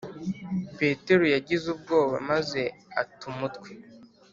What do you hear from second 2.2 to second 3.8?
maze ata umutwe